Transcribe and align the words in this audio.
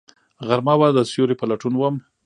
غرمه 0.47 0.73
وه، 0.79 0.89
د 0.97 0.99
سیوری 1.11 1.35
په 1.37 1.45
لټون 1.49 1.73
وم 1.77 1.95